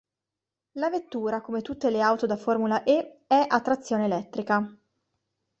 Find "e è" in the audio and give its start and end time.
2.83-3.45